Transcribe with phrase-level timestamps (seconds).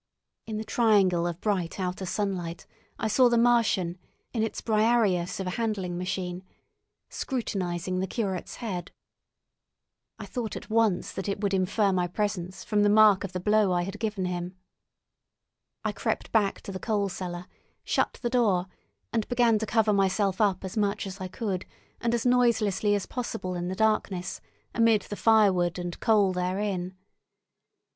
[0.47, 2.65] In the triangle of bright outer sunlight
[2.97, 3.99] I saw the Martian,
[4.33, 6.43] in its Briareus of a handling machine,
[7.07, 8.91] scrutinizing the curate's head.
[10.17, 13.39] I thought at once that it would infer my presence from the mark of the
[13.39, 14.55] blow I had given him.
[15.85, 17.45] I crept back to the coal cellar,
[17.83, 18.65] shut the door,
[19.13, 21.63] and began to cover myself up as much as I could,
[21.99, 24.41] and as noiselessly as possible in the darkness,
[24.73, 26.97] among the firewood and coal therein.